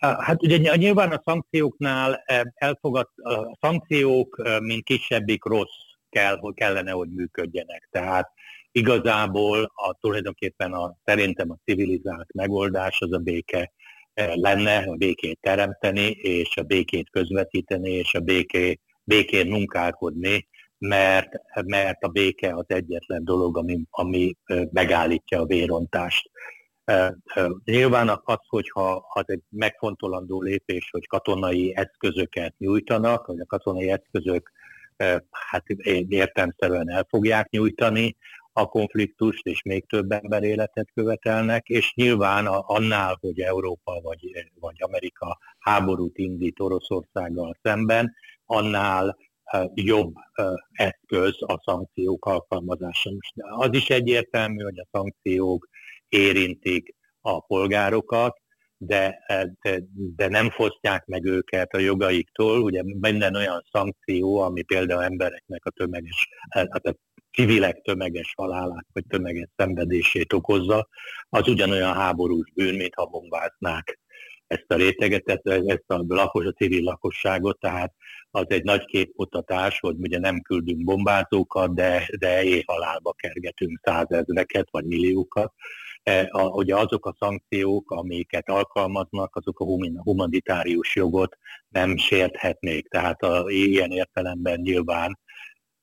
Hát 0.00 0.42
ugye 0.42 0.76
nyilván 0.76 1.12
a 1.12 1.22
szankcióknál 1.24 2.22
elfogad, 2.54 3.08
a 3.16 3.56
szankciók, 3.60 4.42
mint 4.60 4.84
kisebbik 4.84 5.44
rossz 5.44 5.86
kell, 6.10 6.36
hogy 6.38 6.54
kellene, 6.54 6.90
hogy 6.90 7.08
működjenek. 7.08 7.88
Tehát 7.90 8.30
igazából 8.72 9.72
a, 9.74 9.96
tulajdonképpen 10.00 10.72
a, 10.72 10.96
szerintem 11.04 11.50
a 11.50 11.58
civilizált 11.64 12.32
megoldás 12.32 13.00
az 13.00 13.12
a 13.12 13.18
béke 13.18 13.72
lenne, 14.14 14.76
a 14.76 14.94
békét 14.94 15.38
teremteni, 15.40 16.10
és 16.10 16.56
a 16.56 16.62
békét 16.62 17.10
közvetíteni, 17.10 17.90
és 17.90 18.14
a 18.14 18.20
béké, 18.20 18.78
békén 19.04 19.46
munkálkodni, 19.46 20.48
mert, 20.78 21.28
mert 21.64 22.02
a 22.02 22.08
béke 22.08 22.54
az 22.54 22.64
egyetlen 22.66 23.24
dolog, 23.24 23.56
ami, 23.56 23.80
ami 23.90 24.36
megállítja 24.70 25.40
a 25.40 25.46
vérontást. 25.46 26.30
Nyilván 27.64 28.20
az, 28.24 28.38
hogyha 28.48 29.06
az 29.12 29.24
egy 29.26 29.42
megfontolandó 29.48 30.42
lépés, 30.42 30.88
hogy 30.90 31.06
katonai 31.06 31.76
eszközöket 31.76 32.54
nyújtanak, 32.58 33.24
hogy 33.24 33.40
a 33.40 33.46
katonai 33.46 33.90
eszközök 33.90 34.52
hát 35.30 35.64
értelmszerűen 36.08 36.90
el 36.90 37.06
fogják 37.08 37.50
nyújtani 37.50 38.16
a 38.52 38.66
konfliktust, 38.66 39.46
és 39.46 39.62
még 39.62 39.86
több 39.86 40.12
ember 40.12 40.42
életet 40.42 40.90
követelnek, 40.94 41.68
és 41.68 41.92
nyilván 41.94 42.46
annál, 42.46 43.18
hogy 43.20 43.40
Európa 43.40 44.00
vagy, 44.00 44.50
vagy 44.60 44.76
Amerika 44.78 45.38
háborút 45.58 46.18
indít 46.18 46.60
Oroszországgal 46.60 47.56
szemben, 47.62 48.14
annál 48.46 49.16
jobb 49.74 50.14
eszköz 50.72 51.36
a 51.38 51.62
szankciók 51.64 52.24
alkalmazása. 52.24 53.10
Az 53.36 53.68
is 53.70 53.88
egyértelmű, 53.90 54.62
hogy 54.62 54.78
a 54.78 54.88
szankciók 54.92 55.68
érintik 56.08 56.94
a 57.20 57.40
polgárokat, 57.40 58.36
de, 58.76 59.18
de, 59.62 59.82
de 60.16 60.28
nem 60.28 60.50
fosztják 60.50 61.06
meg 61.06 61.24
őket 61.24 61.72
a 61.72 61.78
jogaiktól. 61.78 62.62
Ugye 62.62 62.82
minden 62.84 63.34
olyan 63.34 63.64
szankció, 63.72 64.40
ami 64.40 64.62
például 64.62 65.02
embereknek 65.02 65.64
a 65.64 65.70
tömeges, 65.70 66.28
hát 66.48 66.86
a 66.86 66.94
civilek 67.32 67.80
tömeges 67.80 68.32
halálát 68.36 68.86
vagy 68.92 69.04
tömeges 69.08 69.48
szenvedését 69.56 70.32
okozza, 70.32 70.88
az 71.28 71.48
ugyanolyan 71.48 71.94
háborús 71.94 72.52
bűn, 72.54 72.74
mintha 72.74 73.06
bombáznák 73.06 73.98
ezt 74.48 74.64
a 74.68 74.74
réteget, 74.74 75.28
ezt 75.44 75.84
a, 75.86 76.04
lakos, 76.08 76.44
a 76.44 76.52
civil 76.52 76.82
lakosságot, 76.82 77.58
tehát 77.60 77.94
az 78.30 78.44
egy 78.48 78.64
nagy 78.64 78.84
képmutatás, 78.84 79.80
hogy 79.80 79.96
ugye 79.98 80.18
nem 80.18 80.40
küldünk 80.40 80.84
bombázókat, 80.84 81.74
de, 81.74 82.08
de 82.18 82.42
éjhalálba 82.42 83.12
kergetünk 83.12 83.80
százezreket 83.82 84.68
vagy 84.70 84.84
milliókat. 84.84 85.52
E, 86.02 86.28
a, 86.30 86.42
ugye 86.42 86.76
azok 86.76 87.06
a 87.06 87.16
szankciók, 87.18 87.90
amiket 87.90 88.48
alkalmaznak, 88.48 89.36
azok 89.36 89.60
a 89.60 89.64
humanitárius 90.02 90.96
jogot 90.96 91.38
nem 91.68 91.96
sérthetnék. 91.96 92.88
Tehát 92.88 93.22
a, 93.22 93.50
ilyen 93.50 93.90
értelemben 93.90 94.60
nyilván 94.60 95.18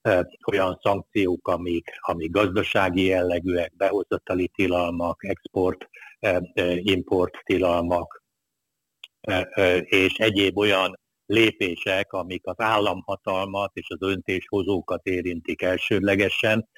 e, 0.02 0.28
olyan 0.52 0.80
szankciók, 0.84 1.48
amik, 1.48 1.90
amik 2.02 2.32
gazdasági 2.32 3.04
jellegűek, 3.04 3.76
behozatali 3.76 4.48
tilalmak, 4.56 5.24
export, 5.24 5.90
e, 6.20 6.42
import 6.78 7.38
tilalmak, 7.44 8.24
és 9.84 10.14
egyéb 10.14 10.58
olyan 10.58 11.00
lépések, 11.26 12.14
amik 12.14 12.42
az 12.46 12.60
államhatalmat 12.60 13.72
és 13.74 13.90
az 13.90 14.10
öntéshozókat 14.10 15.06
érintik 15.06 15.62
elsődlegesen, 15.62 16.70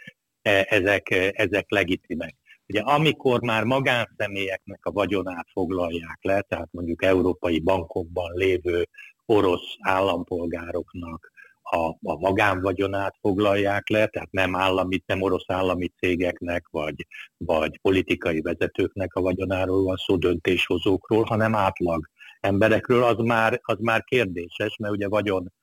ezek, 0.64 1.10
ezek 1.34 1.72
legitimek. 1.72 2.36
Ugye 2.68 2.82
amikor 2.82 3.42
már 3.42 3.64
magánszemélyeknek 3.64 4.86
a 4.86 4.92
vagyonát 4.92 5.48
foglalják 5.52 6.20
le, 6.22 6.42
tehát 6.42 6.68
mondjuk 6.72 7.04
európai 7.04 7.60
bankokban 7.60 8.32
lévő 8.34 8.88
orosz 9.26 9.76
állampolgároknak 9.80 11.32
a, 11.70 11.88
a 11.88 12.18
magánvagyonát 12.20 13.16
foglalják 13.22 13.90
le, 13.90 14.08
tehát 14.08 14.32
nem 14.32 14.56
állami, 14.56 15.04
nem 15.06 15.22
orosz 15.22 15.46
állami 15.48 15.88
cégeknek, 16.00 16.68
vagy, 16.72 17.08
vagy 17.38 17.80
politikai 17.82 18.42
vezetőknek 18.42 19.14
a 19.14 19.22
vagyonáról 19.22 19.84
van 19.84 19.96
szó, 19.96 20.16
döntéshozókról, 20.16 21.24
hanem 21.24 21.56
átlag 21.56 22.10
emberekről, 22.40 23.04
az 23.04 23.18
már, 23.18 23.60
az 23.64 23.78
már 23.80 24.04
kérdéses, 24.04 24.76
mert 24.78 24.94
ugye 24.94 25.08
vagyon 25.08 25.54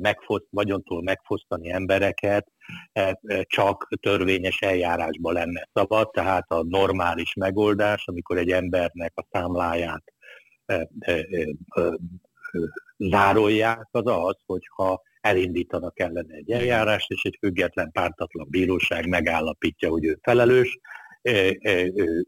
megfoszt, 0.00 0.46
vagyontól 0.50 1.02
megfosztani 1.02 1.70
embereket 1.70 2.46
csak 3.42 3.88
törvényes 4.00 4.60
eljárásban 4.60 5.32
lenne 5.32 5.68
szabad, 5.72 6.10
tehát 6.10 6.50
a 6.50 6.62
normális 6.62 7.34
megoldás, 7.34 8.06
amikor 8.06 8.38
egy 8.38 8.50
embernek 8.50 9.12
a 9.14 9.26
számláját 9.30 10.04
zárolják, 12.96 13.88
az 13.90 14.06
az, 14.06 14.36
hogyha 14.46 15.02
elindítanak 15.20 16.00
ellene 16.00 16.34
egy 16.34 16.50
eljárást, 16.50 17.10
és 17.10 17.22
egy 17.22 17.36
független 17.38 17.90
pártatlan 17.92 18.46
bíróság 18.50 19.08
megállapítja, 19.08 19.88
hogy 19.90 20.04
ő 20.04 20.18
felelős, 20.22 20.78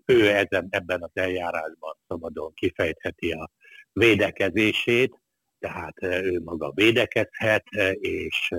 ő 0.05 0.29
ezen, 0.29 0.67
ebben 0.71 1.03
az 1.03 1.11
eljárásban 1.13 1.97
szabadon 2.09 2.53
kifejtheti 2.55 3.31
a 3.31 3.51
védekezését, 3.95 5.23
tehát 5.59 6.03
ő 6.03 6.41
maga 6.45 6.73
védekezhet, 6.75 7.65
és 8.01 8.51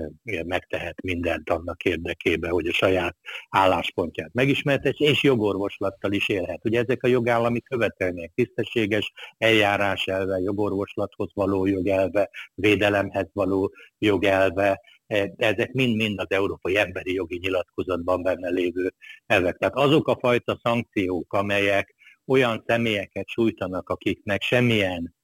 megtehet 0.44 1.02
mindent 1.02 1.50
annak 1.50 1.82
érdekében, 1.84 2.50
hogy 2.50 2.66
a 2.66 2.72
saját 2.72 3.16
álláspontját 3.48 4.32
megismertesse, 4.32 5.04
és 5.04 5.22
jogorvoslattal 5.22 6.12
is 6.12 6.28
élhet. 6.28 6.64
Ugye 6.64 6.80
ezek 6.80 7.02
a 7.02 7.08
jogállami 7.08 7.60
követelmények, 7.60 8.32
tisztességes 8.34 9.12
eljárás 9.38 10.06
elve, 10.06 10.38
jogorvoslathoz 10.38 11.30
való 11.34 11.66
jogelve, 11.66 12.30
védelemhez 12.54 13.28
való 13.32 13.72
jogelve, 13.98 14.80
ezek 15.36 15.72
mind-mind 15.72 16.20
az 16.20 16.30
Európai 16.30 16.76
Emberi 16.76 17.12
Jogi 17.12 17.38
Nyilatkozatban 17.38 18.22
benne 18.22 18.48
lévő 18.48 18.94
elvek. 19.26 19.56
Tehát 19.56 19.74
azok 19.74 20.08
a 20.08 20.18
fajta 20.20 20.60
szankciók, 20.62 21.32
amelyek 21.32 21.94
olyan 22.26 22.64
személyeket 22.66 23.28
sújtanak, 23.28 23.88
akiknek 23.88 24.42
semmilyen 24.42 25.15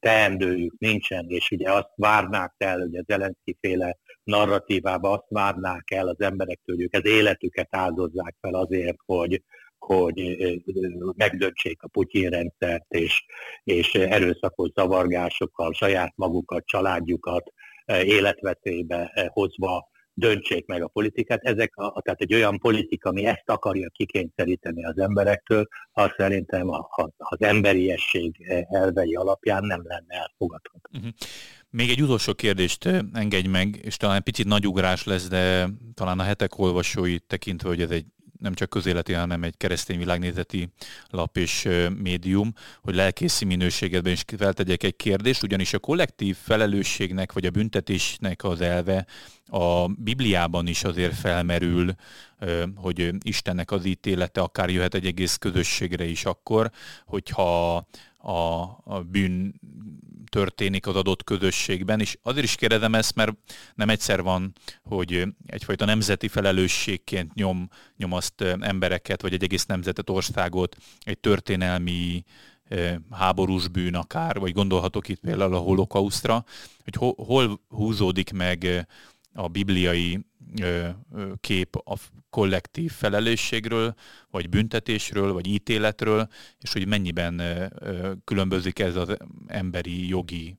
teendőjük 0.00 0.74
nincsen, 0.78 1.24
és 1.28 1.50
ugye 1.50 1.72
azt 1.72 1.90
várnák 1.94 2.54
el, 2.58 2.78
hogy 2.78 2.96
az 2.96 3.04
Zelenszky 3.06 3.56
féle 3.60 3.98
narratívába 4.24 5.10
azt 5.10 5.26
várnák 5.28 5.90
el 5.90 6.08
az 6.08 6.20
emberektől, 6.20 6.76
hogy 6.76 6.84
ők 6.84 6.94
az 6.94 7.06
életüket 7.06 7.68
áldozzák 7.70 8.36
fel 8.40 8.54
azért, 8.54 8.98
hogy, 9.04 9.42
hogy 9.78 10.36
megdöntsék 11.16 11.82
a 11.82 11.88
Putyin 11.88 12.30
rendszert, 12.30 12.84
és, 12.88 13.24
és 13.64 13.94
erőszakos 13.94 14.70
zavargásokkal 14.74 15.72
saját 15.72 16.12
magukat, 16.16 16.66
családjukat 16.66 17.52
életveszélybe 17.86 19.30
hozva 19.32 19.90
döntsék 20.14 20.66
meg 20.66 20.82
a 20.82 20.88
politikát. 20.88 21.42
Ezek 21.42 21.76
a, 21.76 22.00
tehát 22.02 22.20
egy 22.20 22.34
olyan 22.34 22.58
politika, 22.58 23.08
ami 23.08 23.26
ezt 23.26 23.48
akarja 23.48 23.88
kikényszeríteni 23.88 24.84
az 24.84 24.98
emberektől, 24.98 25.68
az 25.92 26.10
szerintem 26.16 26.68
a, 26.68 26.78
a, 26.78 27.10
az 27.16 27.40
emberiesség 27.42 28.46
elvei 28.70 29.14
alapján 29.14 29.64
nem 29.64 29.82
lenne 29.84 30.14
elfogadható. 30.14 30.80
Uh-huh. 30.92 31.12
Még 31.70 31.90
egy 31.90 32.02
utolsó 32.02 32.34
kérdést 32.34 32.84
engedj 33.12 33.48
meg, 33.48 33.80
és 33.82 33.96
talán 33.96 34.22
picit 34.22 34.46
nagy 34.46 34.66
ugrás 34.66 35.04
lesz, 35.04 35.28
de 35.28 35.68
talán 35.94 36.18
a 36.18 36.22
hetek 36.22 36.58
olvasói 36.58 37.18
tekintve, 37.18 37.68
hogy 37.68 37.80
ez 37.80 37.90
egy 37.90 38.06
nem 38.42 38.54
csak 38.54 38.70
közéleti, 38.70 39.12
hanem 39.12 39.42
egy 39.42 39.56
keresztény 39.56 39.98
világnézeti 39.98 40.68
lap 41.10 41.36
és 41.36 41.68
médium, 42.02 42.52
hogy 42.80 42.94
lelkészi 42.94 43.44
minőségedben 43.44 44.12
is 44.12 44.24
feltegyek 44.36 44.82
egy 44.82 44.96
kérdést, 44.96 45.42
ugyanis 45.42 45.72
a 45.72 45.78
kollektív 45.78 46.36
felelősségnek 46.42 47.32
vagy 47.32 47.46
a 47.46 47.50
büntetésnek 47.50 48.44
az 48.44 48.60
elve 48.60 49.06
a 49.46 49.86
Bibliában 49.88 50.66
is 50.66 50.84
azért 50.84 51.14
felmerül, 51.14 51.94
hogy 52.74 53.14
Istennek 53.22 53.70
az 53.70 53.84
ítélete 53.84 54.40
akár 54.40 54.70
jöhet 54.70 54.94
egy 54.94 55.06
egész 55.06 55.36
közösségre 55.36 56.04
is 56.04 56.24
akkor, 56.24 56.70
hogyha 57.04 57.76
a, 58.18 58.62
a 58.84 59.04
bűn 59.10 59.60
történik 60.28 60.86
az 60.86 60.96
adott 60.96 61.24
közösségben, 61.24 62.00
és 62.00 62.18
azért 62.22 62.46
is 62.46 62.54
kérdezem 62.54 62.94
ezt, 62.94 63.14
mert 63.14 63.32
nem 63.74 63.88
egyszer 63.88 64.22
van, 64.22 64.52
hogy 64.82 65.26
egyfajta 65.46 65.84
nemzeti 65.84 66.28
felelősségként 66.28 67.34
nyom, 67.34 67.68
nyom 67.96 68.12
azt 68.12 68.40
embereket, 68.60 69.22
vagy 69.22 69.32
egy 69.32 69.42
egész 69.42 69.66
nemzetet, 69.66 70.10
országot 70.10 70.76
egy 71.00 71.18
történelmi 71.18 72.24
háborús 73.10 73.68
bűn 73.68 73.94
akár, 73.94 74.38
vagy 74.38 74.52
gondolhatok 74.52 75.08
itt 75.08 75.20
például 75.20 75.54
a 75.54 75.58
holokausztra, 75.58 76.44
hogy 76.84 77.14
hol, 77.16 77.60
húzódik 77.68 78.32
meg 78.32 78.86
a 79.34 79.48
bibliai 79.48 80.18
kép 81.40 81.76
a 81.76 81.96
kollektív 82.30 82.92
felelősségről, 82.92 83.94
vagy 84.30 84.48
büntetésről, 84.48 85.32
vagy 85.32 85.46
ítéletről, 85.46 86.28
és 86.60 86.72
hogy 86.72 86.86
mennyiben 86.86 87.42
különbözik 88.24 88.78
ez 88.78 88.96
az 88.96 89.16
emberi 89.46 90.08
jogi 90.08 90.58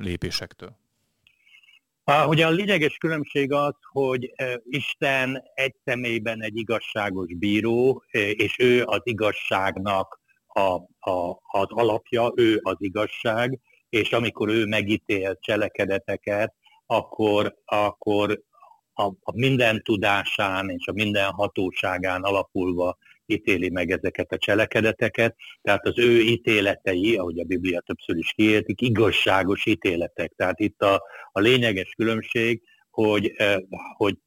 lépésektől. 0.00 0.76
Ugye 2.26 2.46
a 2.46 2.50
lényeges 2.50 2.96
különbség 2.96 3.52
az, 3.52 3.74
hogy 3.92 4.32
Isten 4.64 5.42
egy 5.54 5.74
személyben 5.84 6.42
egy 6.42 6.56
igazságos 6.56 7.34
bíró, 7.34 8.04
és 8.12 8.56
ő 8.58 8.82
az 8.84 9.00
igazságnak 9.02 10.20
a, 10.46 10.60
a, 11.10 11.40
az 11.46 11.66
alapja, 11.68 12.32
ő 12.36 12.60
az 12.62 12.76
igazság, 12.78 13.60
és 13.88 14.12
amikor 14.12 14.48
ő 14.48 14.66
megítél 14.66 15.38
cselekedeteket, 15.40 16.54
akkor, 16.86 17.54
akkor 17.64 18.42
a, 18.92 19.04
a 19.04 19.32
minden 19.34 19.82
tudásán 19.82 20.70
és 20.70 20.86
a 20.86 20.92
minden 20.92 21.30
hatóságán 21.30 22.22
alapulva 22.22 22.96
ítéli 23.26 23.70
meg 23.70 23.90
ezeket 23.90 24.32
a 24.32 24.38
cselekedeteket, 24.38 25.36
tehát 25.62 25.86
az 25.86 25.98
ő 25.98 26.20
ítéletei, 26.20 27.16
ahogy 27.16 27.38
a 27.38 27.44
Biblia 27.44 27.80
többször 27.80 28.16
is 28.16 28.32
kiértik, 28.32 28.80
igazságos 28.80 29.66
ítéletek. 29.66 30.32
Tehát 30.36 30.60
itt 30.60 30.82
a, 30.82 31.02
a 31.32 31.40
lényeges 31.40 31.92
különbség, 31.96 32.62
hogy, 32.90 33.32
eh, 33.36 33.56
hogy 33.96 34.18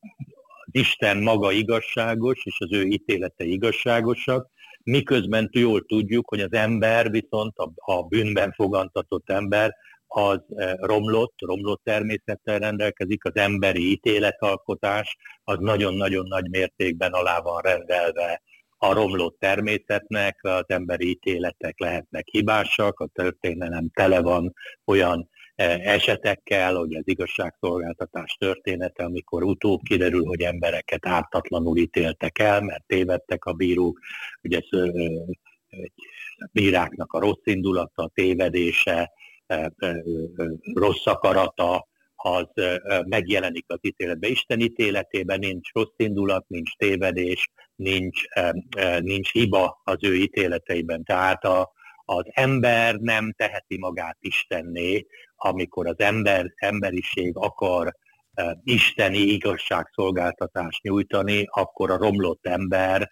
az 0.66 0.72
Isten 0.72 1.18
maga 1.18 1.52
igazságos, 1.52 2.42
és 2.44 2.56
az 2.60 2.74
ő 2.74 2.84
ítéletei 2.84 3.52
igazságosak, 3.52 4.50
miközben 4.84 5.50
jól 5.52 5.86
tudjuk, 5.86 6.30
hogy 6.30 6.42
az 6.42 6.54
ember 6.54 7.12
viszont 7.12 7.58
a, 7.58 7.72
a 7.76 8.04
bűnben 8.04 8.52
fogantatott 8.52 9.30
ember 9.30 9.76
az 10.10 10.40
eh, 10.56 10.74
romlott, 10.78 11.36
romlott 11.46 11.82
természettel 11.84 12.60
rendelkezik, 12.60 13.26
az 13.26 13.36
emberi 13.36 13.92
ítéletalkotás 13.92 15.18
az 15.44 15.58
nagyon-nagyon 15.60 16.28
nagy 16.28 16.50
mértékben 16.50 17.12
alá 17.12 17.40
van 17.40 17.62
rendelve 17.62 18.42
a 18.78 18.94
romlott 18.94 19.40
természetnek, 19.40 20.40
az 20.42 20.64
emberi 20.68 21.10
ítéletek 21.10 21.80
lehetnek 21.80 22.28
hibásak, 22.28 23.00
a 23.00 23.08
történelem 23.14 23.90
tele 23.94 24.22
van 24.22 24.54
olyan 24.86 25.30
eh, 25.56 25.80
esetekkel, 25.80 26.76
hogy 26.76 26.96
az 26.96 27.04
igazságszolgáltatás 27.06 28.36
története, 28.40 29.04
amikor 29.04 29.44
utóbb 29.44 29.80
kiderül, 29.82 30.26
hogy 30.26 30.42
embereket 30.42 31.06
ártatlanul 31.06 31.78
ítéltek 31.78 32.40
el, 32.40 32.62
mert 32.62 32.84
tévedtek 32.88 33.46
a 33.46 33.54
bírók, 33.54 34.00
ugye 34.44 34.62
bíráknak 36.52 37.14
a 37.14 37.20
rossz 37.20 37.46
indulata, 37.46 38.04
a 38.04 38.12
tévedése, 38.14 39.12
rossz 40.74 41.06
akarata, 41.06 41.88
az 42.16 42.48
megjelenik 43.06 43.66
az 43.68 43.80
ítéletben. 43.82 44.30
Isten 44.32 44.60
ítéletében 44.60 45.40
nincs 45.40 45.72
rossz 45.74 45.94
indulat, 45.96 46.46
nincs 46.48 46.76
tévedés, 46.76 47.50
nincs, 47.76 48.22
nincs 49.00 49.32
hiba 49.32 49.82
az 49.84 49.98
ő 50.02 50.16
ítéleteiben. 50.16 51.04
Tehát 51.04 51.44
a, 51.44 51.72
az 52.06 52.24
ember 52.30 52.96
nem 52.96 53.34
teheti 53.38 53.78
magát 53.78 54.18
Istenné, 54.20 55.06
amikor 55.36 55.88
az 55.88 56.00
ember, 56.00 56.54
emberiség 56.56 57.32
akar 57.36 57.94
isteni 58.64 59.18
igazságszolgáltatást 59.18 60.84
nyújtani, 60.84 61.46
akkor 61.50 61.92
a 61.92 61.98
romlott 61.98 62.46
ember 62.46 63.10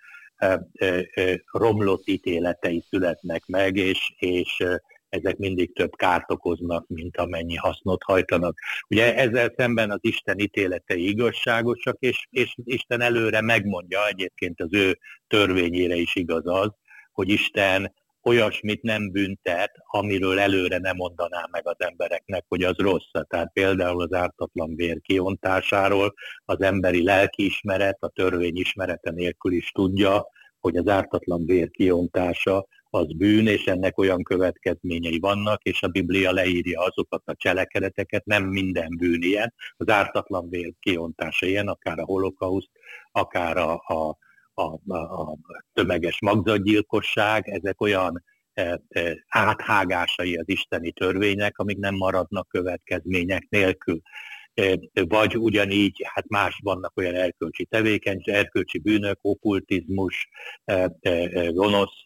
romlott 1.51 2.07
ítéletei 2.07 2.85
születnek 2.89 3.45
meg, 3.45 3.75
és, 3.75 4.13
és 4.17 4.63
ezek 5.09 5.37
mindig 5.37 5.73
több 5.73 5.95
kárt 5.95 6.31
okoznak, 6.31 6.87
mint 6.87 7.17
amennyi 7.17 7.55
hasznot 7.55 8.03
hajtanak. 8.03 8.59
Ugye 8.89 9.15
ezzel 9.15 9.53
szemben 9.57 9.91
az 9.91 9.99
Isten 10.01 10.39
ítéletei 10.39 11.09
igazságosak, 11.09 11.97
és, 11.99 12.27
és 12.29 12.55
Isten 12.63 13.01
előre 13.01 13.41
megmondja, 13.41 14.07
egyébként 14.07 14.61
az 14.61 14.73
ő 14.73 14.99
törvényére 15.27 15.95
is 15.95 16.15
igaz 16.15 16.47
az, 16.47 16.69
hogy 17.11 17.29
Isten 17.29 17.93
olyasmit 18.27 18.81
nem 18.81 19.11
büntet, 19.11 19.71
amiről 19.85 20.39
előre 20.39 20.77
nem 20.77 20.95
mondaná 20.95 21.47
meg 21.51 21.67
az 21.67 21.75
embereknek, 21.77 22.45
hogy 22.47 22.63
az 22.63 22.75
rossz. 22.77 23.11
Tehát 23.27 23.51
például 23.53 24.01
az 24.01 24.13
ártatlan 24.13 24.75
vér 24.75 25.01
kiontásáról 25.01 26.13
az 26.45 26.61
emberi 26.61 27.03
lelkiismeret, 27.03 27.97
a 27.99 28.09
törvény 28.09 28.57
ismerete 28.57 29.11
nélkül 29.11 29.51
is 29.51 29.71
tudja, 29.71 30.27
hogy 30.59 30.77
az 30.77 30.87
ártatlan 30.87 31.45
vér 31.45 31.69
kiontása 31.71 32.67
az 32.89 33.13
bűn, 33.15 33.47
és 33.47 33.65
ennek 33.65 33.97
olyan 33.97 34.23
következményei 34.23 35.19
vannak, 35.19 35.63
és 35.63 35.83
a 35.83 35.87
Biblia 35.87 36.31
leírja 36.31 36.81
azokat 36.81 37.21
a 37.25 37.35
cselekedeteket, 37.35 38.25
nem 38.25 38.43
minden 38.43 38.97
bűn 38.97 39.21
ilyen, 39.21 39.53
az 39.77 39.89
ártatlan 39.89 40.49
vér 40.49 40.73
kiontása 40.79 41.45
ilyen, 41.45 41.67
akár 41.67 41.99
a 41.99 42.05
holokauszt, 42.05 42.69
akár 43.11 43.57
a, 43.57 43.83
a, 43.85 44.17
a, 44.53 44.95
a 44.95 45.37
tömeges 45.73 46.21
magzatgyilkosság, 46.21 47.47
ezek 47.47 47.81
olyan 47.81 48.23
áthágásai 49.27 50.35
az 50.35 50.49
isteni 50.49 50.91
törvények, 50.91 51.57
amik 51.57 51.77
nem 51.77 51.95
maradnak 51.95 52.47
következmények 52.47 53.45
nélkül 53.49 54.01
vagy 54.93 55.37
ugyanígy, 55.37 56.01
hát 56.13 56.27
más 56.27 56.59
vannak 56.63 56.97
olyan 56.97 57.15
erkölcsi 57.15 57.65
tevékenység, 57.65 58.33
erkölcsi 58.33 58.79
bűnök, 58.79 59.17
okkultizmus, 59.21 60.29
gonosz 61.49 62.03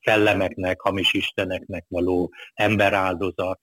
szellemeknek, 0.00 0.80
hamis 0.80 1.12
isteneknek 1.12 1.84
való 1.88 2.32
emberáldozat, 2.54 3.60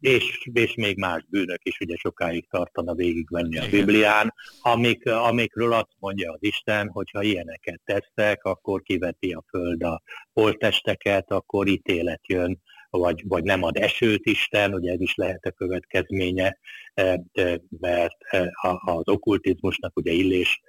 és, 0.00 0.48
és 0.52 0.74
még 0.74 0.98
más 0.98 1.24
bűnök 1.28 1.60
is 1.62 1.78
ugye 1.80 1.96
sokáig 1.96 2.48
tartana 2.48 2.94
végigvenni 2.94 3.58
a 3.58 3.68
Biblián, 3.70 4.34
amik, 4.60 5.06
amikről 5.06 5.72
azt 5.72 5.96
mondja 5.98 6.32
az 6.32 6.38
Isten, 6.40 6.88
hogy 6.88 7.10
ha 7.10 7.22
ilyeneket 7.22 7.80
tesztek, 7.84 8.44
akkor 8.44 8.82
kiveti 8.82 9.32
a 9.32 9.44
föld 9.48 9.82
a 9.82 10.02
holtesteket, 10.32 11.30
akkor 11.30 11.66
ítélet 11.66 12.26
jön, 12.26 12.60
vagy, 12.90 13.22
vagy 13.28 13.44
nem 13.44 13.62
ad 13.62 13.76
esőt 13.76 14.26
Isten, 14.26 14.74
ugye 14.74 14.92
ez 14.92 15.00
is 15.00 15.14
lehet 15.14 15.44
a 15.44 15.50
következménye, 15.50 16.58
mert 17.80 18.16
az 18.84 19.08
okkultizmusnak 19.08 19.96
ugye 19.96 20.12
Illés 20.12 20.60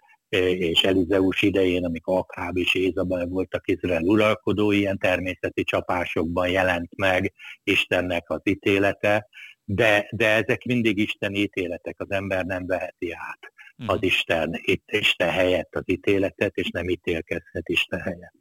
és 0.57 0.83
Elizeus 0.83 1.41
idején, 1.41 1.85
amikor 1.85 2.17
Akháb 2.17 2.57
és 2.57 2.75
Ézabel 2.75 3.25
voltak 3.25 3.67
Izrael 3.67 4.03
uralkodói, 4.03 4.77
ilyen 4.77 4.97
természeti 4.97 5.63
csapásokban 5.63 6.49
jelent 6.49 6.95
meg 6.95 7.33
Istennek 7.63 8.29
az 8.29 8.41
ítélete, 8.43 9.27
de, 9.63 10.07
de 10.11 10.27
ezek 10.27 10.63
mindig 10.63 10.97
Isten 10.97 11.33
ítéletek, 11.33 11.95
az 11.97 12.11
ember 12.11 12.45
nem 12.45 12.65
veheti 12.65 13.11
át 13.11 13.51
az 13.85 13.95
mhm. 13.95 14.05
Isten, 14.05 14.59
itt 14.61 14.91
Isten 14.91 15.29
helyett 15.29 15.75
az 15.75 15.83
ítéletet, 15.85 16.55
és 16.55 16.69
nem 16.69 16.89
ítélkezhet 16.89 17.69
Isten 17.69 17.99
helyett. 17.99 18.33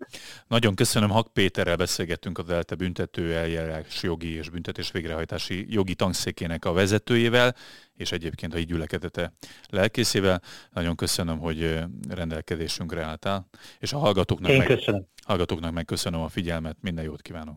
Nagyon 0.49 0.75
köszönöm, 0.75 1.11
Hak 1.11 1.33
Péterrel 1.33 1.77
beszélgettünk 1.77 2.39
az 2.39 2.51
ELTE 2.51 2.75
büntető 2.75 3.35
eljárás 3.35 4.03
jogi 4.03 4.35
és 4.35 4.51
büntetés 4.51 4.91
végrehajtási 4.91 5.67
jogi 5.69 5.95
tanszékének 5.95 6.65
a 6.65 6.73
vezetőjével, 6.73 7.55
és 7.97 8.13
egyébként 8.13 8.55
a 8.55 8.59
így 8.59 8.67
gyülekezete 8.67 9.33
lelkészével. 9.69 10.43
Nagyon 10.73 10.97
köszönöm, 10.97 11.39
hogy 11.39 11.79
rendelkezésünkre 12.09 13.03
álltál, 13.03 13.49
és 13.79 13.93
a 13.93 13.99
hallgatóknak, 13.99 14.51
Én 14.51 14.59
meg, 14.59 14.67
köszönöm. 14.67 15.07
hallgatóknak 15.25 15.73
meg 15.73 15.85
köszönöm 15.85 16.21
a 16.21 16.29
figyelmet, 16.29 16.77
minden 16.81 17.05
jót 17.05 17.23
kívánok! 17.23 17.57